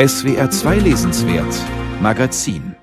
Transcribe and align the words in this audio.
SWR 0.00 0.48
2 0.48 0.78
Lesenswert 0.78 1.52
Magazin 2.00 2.76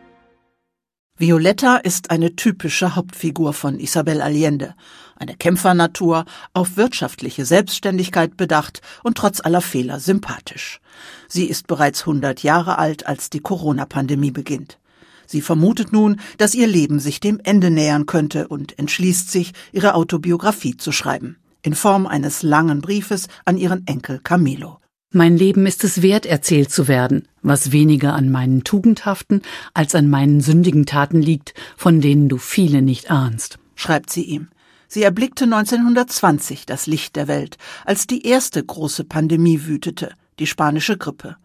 Violetta 1.18 1.78
ist 1.78 2.12
eine 2.12 2.36
typische 2.36 2.98
Hauptfigur 2.98 3.54
von 3.54 3.80
Isabel 3.80 4.20
Allende. 4.22 4.76
Eine 5.16 5.38
Kämpfernatur, 5.38 6.26
auf 6.52 6.76
wirtschaftliche 6.76 7.46
Selbstständigkeit 7.46 8.36
bedacht 8.36 8.82
und 9.02 9.18
trotz 9.18 9.40
aller 9.40 9.62
Fehler 9.62 10.02
sympathisch. 10.02 10.82
Sie 11.30 11.46
ist 11.46 11.68
bereits 11.68 12.02
100 12.02 12.44
Jahre 12.44 12.80
alt, 12.80 13.08
als 13.08 13.30
die 13.30 13.40
Corona-Pandemie 13.40 14.32
beginnt. 14.32 14.78
Sie 15.26 15.40
vermutet 15.40 15.94
nun, 15.94 16.20
dass 16.38 16.54
ihr 16.54 16.68
Leben 16.68 17.00
sich 17.00 17.22
dem 17.22 17.40
Ende 17.42 17.72
nähern 17.72 18.08
könnte 18.08 18.50
und 18.50 18.78
entschließt 18.78 19.32
sich, 19.32 19.54
ihre 19.72 19.94
Autobiografie 19.94 20.76
zu 20.76 20.92
schreiben. 20.92 21.38
In 21.62 21.76
Form 21.76 22.08
eines 22.08 22.44
langen 22.44 22.82
Briefes 22.82 23.30
an 23.46 23.58
ihren 23.58 23.88
Enkel 23.88 24.20
Camilo. 24.22 24.82
Mein 25.18 25.38
Leben 25.38 25.66
ist 25.66 25.86
es 25.86 26.02
wert, 26.02 26.26
erzählt 26.26 26.72
zu 26.72 26.90
werden, 26.90 27.26
was 27.42 27.72
weniger 27.72 28.16
an 28.16 28.30
meinen 28.30 28.66
tugendhaften 28.66 29.44
als 29.74 29.96
an 29.96 30.10
meinen 30.10 30.42
sündigen 30.42 30.86
Taten 30.86 31.22
liegt, 31.22 31.54
von 31.78 32.02
denen 32.02 32.28
du 32.28 32.38
viele 32.38 32.82
nicht 32.82 33.10
ahnst, 33.10 33.58
schreibt 33.76 34.10
sie 34.10 34.24
ihm. 34.24 34.50
Sie 34.90 35.04
erblickte 35.04 35.46
1920 35.46 36.66
das 36.66 36.86
Licht 36.86 37.16
der 37.16 37.30
Welt, 37.30 37.58
als 37.86 38.08
die 38.08 38.28
erste 38.28 38.62
große 38.62 39.06
Pandemie 39.06 39.62
wütete, 39.64 40.12
die 40.38 40.48
spanische 40.48 40.98
Grippe. 40.98 41.38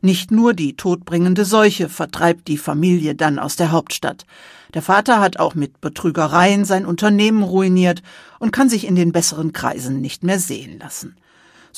Nicht 0.00 0.30
nur 0.30 0.54
die 0.54 0.76
todbringende 0.76 1.44
Seuche 1.44 1.88
vertreibt 1.88 2.46
die 2.46 2.58
Familie 2.58 3.16
dann 3.16 3.40
aus 3.40 3.56
der 3.56 3.72
Hauptstadt. 3.72 4.24
Der 4.72 4.82
Vater 4.82 5.18
hat 5.18 5.40
auch 5.40 5.56
mit 5.56 5.80
Betrügereien 5.80 6.64
sein 6.64 6.86
Unternehmen 6.86 7.42
ruiniert 7.42 8.04
und 8.38 8.52
kann 8.52 8.68
sich 8.68 8.86
in 8.86 8.94
den 8.94 9.10
besseren 9.10 9.52
Kreisen 9.52 10.00
nicht 10.00 10.22
mehr 10.22 10.38
sehen 10.38 10.78
lassen. 10.78 11.16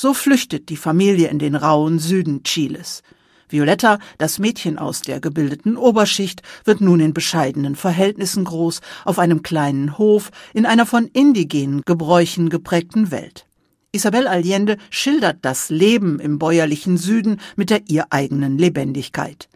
So 0.01 0.15
flüchtet 0.15 0.69
die 0.69 0.77
Familie 0.77 1.27
in 1.27 1.41
den 1.41 1.57
rauen 1.57 1.99
Süden 1.99 2.45
Chiles. 2.45 3.03
Violetta, 3.49 3.99
das 4.17 4.39
Mädchen 4.39 4.79
aus 4.79 5.03
der 5.03 5.19
gebildeten 5.19 5.77
Oberschicht, 5.77 6.43
wird 6.65 6.81
nun 6.81 7.01
in 7.01 7.13
bescheidenen 7.13 7.75
Verhältnissen 7.75 8.45
groß, 8.45 8.81
auf 9.05 9.19
einem 9.19 9.43
kleinen 9.43 9.99
Hof, 9.99 10.31
in 10.55 10.67
einer 10.67 10.87
von 10.87 11.07
indigenen 11.07 11.83
Gebräuchen 11.85 12.49
geprägten 12.49 13.11
Welt. 13.11 13.47
Isabel 13.91 14.29
Allende 14.29 14.77
schildert 14.89 15.39
das 15.43 15.69
Leben 15.69 16.21
im 16.21 16.39
bäuerlichen 16.39 16.97
Süden 16.97 17.41
mit 17.57 17.71
der 17.71 17.81
ihr 17.89 18.07
eigenen 18.11 18.57
Lebendigkeit. 18.57 19.49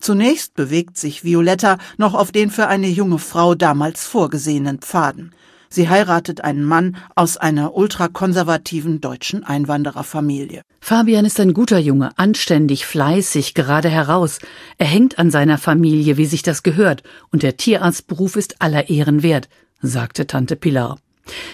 Zunächst 0.00 0.52
bewegt 0.52 0.98
sich 0.98 1.24
Violetta 1.24 1.78
noch 1.96 2.12
auf 2.12 2.30
den 2.30 2.50
für 2.50 2.66
eine 2.66 2.88
junge 2.88 3.18
Frau 3.18 3.54
damals 3.54 4.04
vorgesehenen 4.04 4.80
Pfaden. 4.80 5.32
Sie 5.70 5.88
heiratet 5.88 6.42
einen 6.42 6.64
Mann 6.64 6.96
aus 7.14 7.36
einer 7.36 7.74
ultrakonservativen 7.74 9.00
deutschen 9.00 9.44
Einwandererfamilie. 9.44 10.62
Fabian 10.80 11.24
ist 11.24 11.38
ein 11.40 11.52
guter 11.52 11.78
Junge, 11.78 12.10
anständig, 12.16 12.86
fleißig, 12.86 13.54
gerade 13.54 13.88
heraus. 13.88 14.38
Er 14.78 14.86
hängt 14.86 15.18
an 15.18 15.30
seiner 15.30 15.58
Familie, 15.58 16.16
wie 16.16 16.26
sich 16.26 16.42
das 16.42 16.62
gehört, 16.62 17.02
und 17.30 17.42
der 17.42 17.56
Tierarztberuf 17.56 18.36
ist 18.36 18.62
aller 18.62 18.88
Ehren 18.88 19.22
wert, 19.22 19.48
sagte 19.82 20.26
Tante 20.26 20.56
Pilar. 20.56 20.98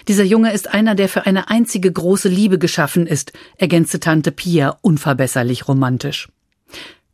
Dieser 0.08 0.24
Junge 0.24 0.52
ist 0.52 0.72
einer, 0.72 0.94
der 0.94 1.08
für 1.08 1.26
eine 1.26 1.48
einzige 1.50 1.90
große 1.90 2.28
Liebe 2.28 2.58
geschaffen 2.58 3.06
ist, 3.06 3.32
ergänzte 3.56 4.00
Tante 4.00 4.30
Pia 4.30 4.78
unverbesserlich 4.82 5.66
romantisch. 5.66 6.28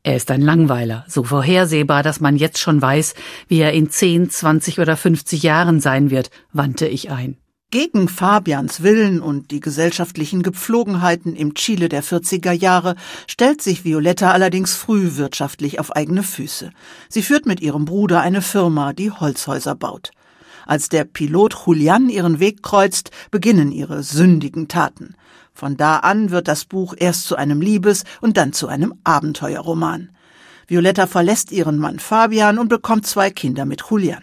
Er 0.02 0.16
ist 0.16 0.30
ein 0.30 0.40
Langweiler, 0.40 1.04
so 1.08 1.24
vorhersehbar, 1.24 2.02
dass 2.02 2.20
man 2.20 2.36
jetzt 2.36 2.58
schon 2.58 2.80
weiß, 2.80 3.14
wie 3.48 3.58
er 3.58 3.74
in 3.74 3.90
10, 3.90 4.30
20 4.30 4.78
oder 4.78 4.96
50 4.96 5.42
Jahren 5.42 5.80
sein 5.80 6.10
wird, 6.10 6.30
wandte 6.52 6.86
ich 6.88 7.10
ein. 7.10 7.36
Gegen 7.70 8.08
Fabians 8.08 8.82
Willen 8.82 9.20
und 9.20 9.50
die 9.50 9.60
gesellschaftlichen 9.60 10.42
Gepflogenheiten 10.42 11.36
im 11.36 11.52
Chile 11.52 11.90
der 11.90 12.02
40er 12.02 12.52
Jahre 12.52 12.96
stellt 13.26 13.60
sich 13.60 13.84
Violetta 13.84 14.30
allerdings 14.32 14.74
früh 14.74 15.16
wirtschaftlich 15.16 15.78
auf 15.78 15.94
eigene 15.94 16.22
Füße. 16.22 16.72
Sie 17.10 17.22
führt 17.22 17.44
mit 17.44 17.60
ihrem 17.60 17.84
Bruder 17.84 18.22
eine 18.22 18.40
Firma, 18.40 18.94
die 18.94 19.10
Holzhäuser 19.10 19.74
baut. 19.74 20.12
Als 20.66 20.88
der 20.88 21.04
Pilot 21.04 21.54
Julian 21.66 22.08
ihren 22.08 22.41
Weg 22.41 22.62
kreuzt, 22.62 23.10
beginnen 23.30 23.70
ihre 23.70 24.02
sündigen 24.02 24.66
Taten. 24.66 25.14
Von 25.60 25.76
da 25.76 25.98
an 25.98 26.31
wird 26.31 26.48
das 26.48 26.65
Buch 26.65 26.94
erst 26.97 27.26
zu 27.26 27.37
einem 27.37 27.60
Liebes- 27.60 28.04
und 28.22 28.38
dann 28.38 28.54
zu 28.54 28.66
einem 28.66 28.94
Abenteuerroman. 29.04 30.09
Violetta 30.66 31.06
verlässt 31.06 31.53
ihren 31.53 31.76
Mann 31.76 31.98
Fabian 31.98 32.59
und 32.59 32.69
bekommt 32.69 33.06
zwei 33.06 33.28
Kinder 33.28 33.66
mit 33.66 33.82
Julian. 33.91 34.22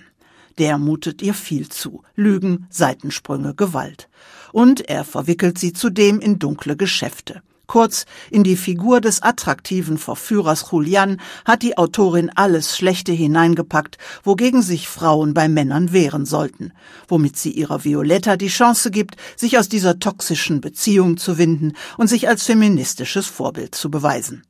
Der 0.57 0.79
mutet 0.79 1.21
ihr 1.21 1.35
viel 1.35 1.69
zu. 1.69 2.01
Lügen, 2.15 2.65
Seitensprünge, 2.71 3.53
Gewalt. 3.53 4.09
Und 4.51 4.89
er 4.89 5.03
verwickelt 5.03 5.59
sie 5.59 5.73
zudem 5.73 6.19
in 6.21 6.39
dunkle 6.39 6.75
Geschäfte. 6.75 7.43
Kurz, 7.67 8.05
in 8.31 8.45
die 8.45 8.55
Figur 8.55 9.01
des 9.01 9.21
attraktiven 9.21 9.97
Verführers 9.97 10.65
Julian 10.71 11.19
hat 11.43 11.63
die 11.63 11.77
Autorin 11.77 12.31
alles 12.33 12.77
Schlechte 12.77 13.11
hineingepackt, 13.11 13.97
wogegen 14.23 14.61
sich 14.61 14.87
Frauen 14.87 15.33
bei 15.33 15.49
Männern 15.49 15.91
wehren 15.91 16.25
sollten, 16.25 16.71
womit 17.09 17.37
sie 17.37 17.51
ihrer 17.51 17.83
Violetta 17.83 18.37
die 18.37 18.47
Chance 18.47 18.89
gibt, 18.89 19.17
sich 19.35 19.57
aus 19.57 19.67
dieser 19.67 19.99
toxischen 19.99 20.61
Beziehung 20.61 21.17
zu 21.17 21.37
winden 21.37 21.73
und 21.97 22.07
sich 22.07 22.29
als 22.29 22.43
feministisches 22.43 23.27
Vorbild 23.27 23.75
zu 23.75 23.91
beweisen 23.91 24.43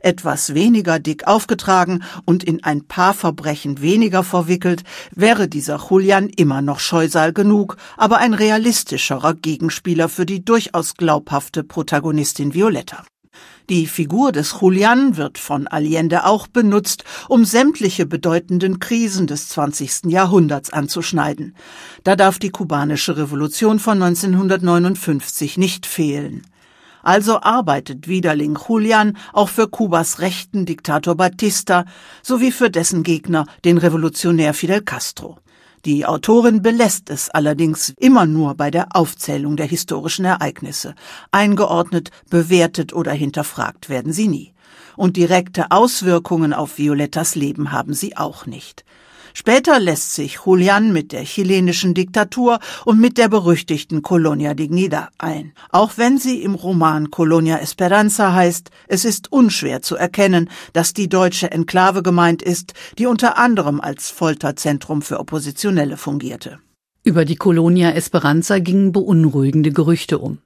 etwas 0.00 0.54
weniger 0.54 0.98
dick 0.98 1.26
aufgetragen 1.26 2.02
und 2.24 2.44
in 2.44 2.62
ein 2.64 2.86
paar 2.86 3.14
Verbrechen 3.14 3.80
weniger 3.80 4.24
verwickelt, 4.24 4.84
wäre 5.14 5.48
dieser 5.48 5.80
Julian 5.88 6.28
immer 6.28 6.62
noch 6.62 6.80
Scheusal 6.80 7.32
genug, 7.32 7.76
aber 7.96 8.18
ein 8.18 8.34
realistischerer 8.34 9.34
Gegenspieler 9.34 10.08
für 10.08 10.26
die 10.26 10.44
durchaus 10.44 10.94
glaubhafte 10.94 11.64
Protagonistin 11.64 12.54
Violetta. 12.54 13.04
Die 13.68 13.86
Figur 13.86 14.32
des 14.32 14.56
Julian 14.60 15.18
wird 15.18 15.36
von 15.36 15.66
Allende 15.66 16.24
auch 16.24 16.46
benutzt, 16.46 17.04
um 17.28 17.44
sämtliche 17.44 18.06
bedeutenden 18.06 18.78
Krisen 18.78 19.26
des 19.26 19.50
20. 19.50 20.04
Jahrhunderts 20.06 20.72
anzuschneiden. 20.72 21.54
Da 22.02 22.16
darf 22.16 22.38
die 22.38 22.48
kubanische 22.48 23.18
Revolution 23.18 23.78
von 23.78 24.02
1959 24.02 25.58
nicht 25.58 25.84
fehlen. 25.84 26.46
Also 27.08 27.40
arbeitet 27.40 28.06
Widerling 28.06 28.58
Julian 28.68 29.16
auch 29.32 29.48
für 29.48 29.66
Kubas 29.66 30.18
rechten 30.18 30.66
Diktator 30.66 31.14
Batista 31.14 31.86
sowie 32.22 32.52
für 32.52 32.70
dessen 32.70 33.02
Gegner, 33.02 33.46
den 33.64 33.78
Revolutionär 33.78 34.52
Fidel 34.52 34.82
Castro. 34.82 35.38
Die 35.86 36.04
Autorin 36.04 36.60
belässt 36.60 37.08
es 37.08 37.30
allerdings 37.30 37.94
immer 37.98 38.26
nur 38.26 38.56
bei 38.56 38.70
der 38.70 38.88
Aufzählung 38.94 39.56
der 39.56 39.64
historischen 39.64 40.26
Ereignisse. 40.26 40.94
Eingeordnet, 41.32 42.10
bewertet 42.28 42.92
oder 42.92 43.12
hinterfragt 43.12 43.88
werden 43.88 44.12
sie 44.12 44.28
nie. 44.28 44.52
Und 44.94 45.16
direkte 45.16 45.70
Auswirkungen 45.70 46.52
auf 46.52 46.76
Violettas 46.76 47.34
Leben 47.34 47.72
haben 47.72 47.94
sie 47.94 48.18
auch 48.18 48.44
nicht. 48.44 48.84
Später 49.40 49.78
lässt 49.78 50.16
sich 50.16 50.40
Julian 50.44 50.92
mit 50.92 51.12
der 51.12 51.22
chilenischen 51.22 51.94
Diktatur 51.94 52.58
und 52.84 52.98
mit 52.98 53.18
der 53.18 53.28
berüchtigten 53.28 54.02
Colonia 54.02 54.52
Dignidad 54.52 55.10
ein. 55.16 55.52
Auch 55.70 55.92
wenn 55.94 56.18
sie 56.18 56.42
im 56.42 56.56
Roman 56.56 57.12
Colonia 57.12 57.58
Esperanza 57.58 58.32
heißt, 58.32 58.70
es 58.88 59.04
ist 59.04 59.30
unschwer 59.30 59.80
zu 59.80 59.94
erkennen, 59.94 60.50
dass 60.72 60.92
die 60.92 61.08
deutsche 61.08 61.52
Enklave 61.52 62.02
gemeint 62.02 62.42
ist, 62.42 62.74
die 62.98 63.06
unter 63.06 63.38
anderem 63.38 63.80
als 63.80 64.10
Folterzentrum 64.10 65.02
für 65.02 65.20
Oppositionelle 65.20 65.96
fungierte. 65.96 66.58
Über 67.04 67.24
die 67.24 67.36
Colonia 67.36 67.92
Esperanza 67.92 68.58
gingen 68.58 68.90
beunruhigende 68.90 69.70
Gerüchte 69.70 70.18
um. 70.18 70.38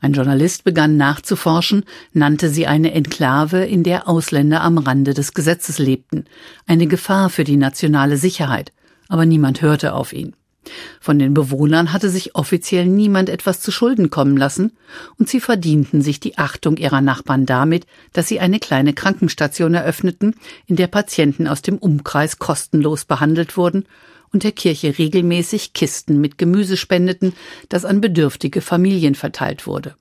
Ein 0.00 0.12
Journalist 0.12 0.64
begann 0.64 0.96
nachzuforschen, 0.96 1.84
nannte 2.12 2.48
sie 2.48 2.66
eine 2.66 2.92
Enklave, 2.92 3.64
in 3.64 3.82
der 3.82 4.08
Ausländer 4.08 4.60
am 4.60 4.78
Rande 4.78 5.14
des 5.14 5.32
Gesetzes 5.32 5.78
lebten, 5.78 6.26
eine 6.66 6.86
Gefahr 6.86 7.30
für 7.30 7.44
die 7.44 7.56
nationale 7.56 8.16
Sicherheit, 8.16 8.72
aber 9.08 9.26
niemand 9.26 9.62
hörte 9.62 9.94
auf 9.94 10.12
ihn. 10.12 10.34
Von 11.00 11.18
den 11.18 11.34
Bewohnern 11.34 11.92
hatte 11.92 12.08
sich 12.08 12.34
offiziell 12.34 12.86
niemand 12.86 13.28
etwas 13.28 13.60
zu 13.60 13.70
Schulden 13.70 14.10
kommen 14.10 14.36
lassen, 14.36 14.72
und 15.18 15.28
sie 15.28 15.40
verdienten 15.40 16.00
sich 16.00 16.20
die 16.20 16.38
Achtung 16.38 16.76
ihrer 16.78 17.00
Nachbarn 17.00 17.44
damit, 17.46 17.86
dass 18.12 18.28
sie 18.28 18.40
eine 18.40 18.58
kleine 18.58 18.94
Krankenstation 18.94 19.74
eröffneten, 19.74 20.34
in 20.66 20.76
der 20.76 20.86
Patienten 20.86 21.48
aus 21.48 21.62
dem 21.62 21.76
Umkreis 21.76 22.38
kostenlos 22.38 23.04
behandelt 23.04 23.56
wurden 23.56 23.84
und 24.34 24.44
der 24.44 24.52
Kirche 24.52 24.98
regelmäßig 24.98 25.72
Kisten 25.72 26.20
mit 26.20 26.36
Gemüse 26.36 26.76
spendeten, 26.76 27.32
das 27.68 27.84
an 27.84 28.00
bedürftige 28.00 28.60
Familien 28.60 29.14
verteilt 29.14 29.66
wurde. 29.66 29.94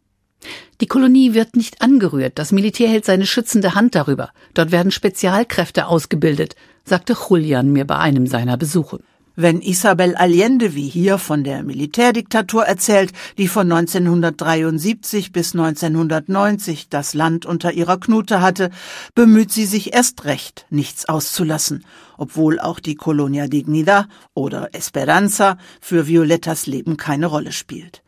Die 0.81 0.87
Kolonie 0.87 1.33
wird 1.33 1.55
nicht 1.55 1.81
angerührt, 1.81 2.37
das 2.37 2.51
Militär 2.51 2.89
hält 2.89 3.05
seine 3.05 3.25
schützende 3.25 3.75
Hand 3.75 3.95
darüber. 3.95 4.31
Dort 4.53 4.71
werden 4.71 4.91
Spezialkräfte 4.91 5.87
ausgebildet, 5.87 6.55
sagte 6.83 7.15
Julian 7.29 7.71
mir 7.71 7.85
bei 7.85 7.97
einem 7.97 8.27
seiner 8.27 8.57
Besuche. 8.57 8.99
Wenn 9.35 9.63
Isabel 9.63 10.15
Allende 10.15 10.75
wie 10.75 10.87
hier 10.87 11.17
von 11.17 11.43
der 11.43 11.63
Militärdiktatur 11.63 12.65
erzählt, 12.65 13.13
die 13.39 13.47
von 13.47 13.71
1973 13.71 15.31
bis 15.31 15.53
1990 15.55 16.89
das 16.89 17.15
Land 17.15 17.47
unter 17.47 17.71
ihrer 17.71 17.99
Knute 17.99 18.41
hatte, 18.41 18.69
bemüht 19.15 19.51
sie 19.51 19.65
sich 19.65 19.91
erst 19.91 20.25
recht, 20.25 20.67
nichts 20.69 21.09
auszulassen, 21.09 21.83
obwohl 22.15 22.59
auch 22.59 22.79
die 22.79 22.93
Colonia 22.93 23.47
Dignidad 23.47 24.07
oder 24.35 24.69
Esperanza 24.75 25.57
für 25.81 26.07
Violettas 26.07 26.67
Leben 26.67 26.95
keine 26.95 27.25
Rolle 27.25 27.53
spielt. 27.53 28.02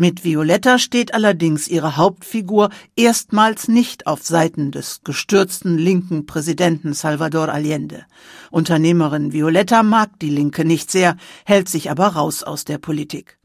Mit 0.00 0.22
Violetta 0.22 0.78
steht 0.78 1.12
allerdings 1.12 1.66
ihre 1.66 1.96
Hauptfigur 1.96 2.70
erstmals 2.94 3.66
nicht 3.66 4.06
auf 4.06 4.22
Seiten 4.22 4.70
des 4.70 5.00
gestürzten 5.02 5.76
linken 5.76 6.24
Präsidenten 6.24 6.94
Salvador 6.94 7.48
Allende. 7.48 8.06
Unternehmerin 8.52 9.32
Violetta 9.32 9.82
mag 9.82 10.16
die 10.20 10.30
Linke 10.30 10.64
nicht 10.64 10.92
sehr, 10.92 11.16
hält 11.44 11.68
sich 11.68 11.90
aber 11.90 12.06
raus 12.06 12.44
aus 12.44 12.64
der 12.64 12.78
Politik. 12.78 13.38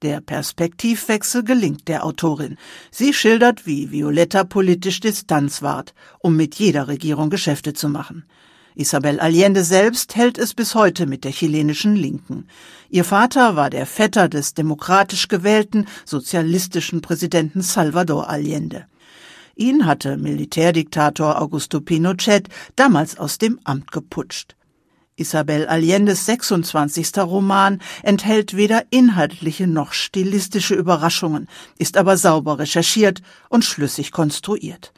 Der 0.00 0.22
Perspektivwechsel 0.22 1.44
gelingt 1.44 1.88
der 1.88 2.06
Autorin. 2.06 2.56
Sie 2.90 3.12
schildert, 3.12 3.66
wie 3.66 3.90
Violetta 3.90 4.44
politisch 4.44 5.00
Distanz 5.00 5.60
wahrt, 5.60 5.92
um 6.20 6.36
mit 6.36 6.54
jeder 6.54 6.88
Regierung 6.88 7.28
Geschäfte 7.28 7.74
zu 7.74 7.90
machen. 7.90 8.24
Isabel 8.78 9.18
Allende 9.18 9.64
selbst 9.64 10.14
hält 10.14 10.38
es 10.38 10.54
bis 10.54 10.76
heute 10.76 11.06
mit 11.06 11.24
der 11.24 11.32
chilenischen 11.32 11.96
Linken. 11.96 12.46
Ihr 12.90 13.02
Vater 13.02 13.56
war 13.56 13.70
der 13.70 13.86
Vetter 13.86 14.28
des 14.28 14.54
demokratisch 14.54 15.26
gewählten 15.26 15.86
sozialistischen 16.04 17.00
Präsidenten 17.00 17.60
Salvador 17.60 18.28
Allende. 18.28 18.86
Ihn 19.56 19.84
hatte 19.84 20.16
Militärdiktator 20.16 21.42
Augusto 21.42 21.80
Pinochet 21.80 22.48
damals 22.76 23.18
aus 23.18 23.38
dem 23.38 23.58
Amt 23.64 23.90
geputscht. 23.90 24.54
Isabel 25.16 25.66
Allendes 25.66 26.26
26. 26.26 27.18
Roman 27.18 27.80
enthält 28.04 28.56
weder 28.56 28.84
inhaltliche 28.90 29.66
noch 29.66 29.92
stilistische 29.92 30.76
Überraschungen, 30.76 31.48
ist 31.78 31.96
aber 31.96 32.16
sauber 32.16 32.60
recherchiert 32.60 33.22
und 33.48 33.64
schlüssig 33.64 34.12
konstruiert 34.12 34.92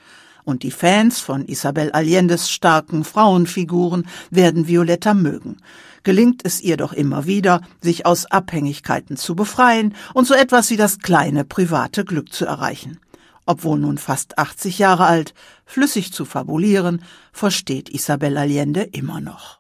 und 0.45 0.63
die 0.63 0.71
Fans 0.71 1.21
von 1.21 1.47
Isabel 1.47 1.91
Allendes 1.93 2.51
starken 2.51 3.05
Frauenfiguren 3.05 4.07
werden 4.31 4.69
Violetta 4.69 5.15
mögen. 5.15 5.57
Gelingt 6.03 6.45
es 6.45 6.61
ihr 6.61 6.77
doch 6.77 6.93
immer 6.93 7.27
wieder, 7.27 7.61
sich 7.81 8.07
aus 8.07 8.27
Abhängigkeiten 8.27 9.17
zu 9.17 9.35
befreien 9.35 9.95
und 10.15 10.27
so 10.27 10.35
etwas 10.35 10.71
wie 10.71 10.77
das 10.77 11.01
kleine 11.01 11.45
private 11.45 12.05
Glück 12.05 12.33
zu 12.33 12.47
erreichen. 12.47 12.99
Obwohl 13.47 13.81
nun 13.81 13.99
fast 13.99 14.39
80 14.39 14.79
Jahre 14.79 15.07
alt, 15.07 15.35
flüssig 15.67 16.13
zu 16.13 16.25
fabulieren, 16.25 17.03
versteht 17.33 17.89
Isabel 17.89 18.37
Allende 18.39 18.83
immer 18.83 19.21
noch. 19.21 19.59